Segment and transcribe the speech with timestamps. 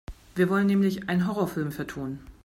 [0.33, 2.21] Wir wollen nämlich einen Horrorfilm vertonen.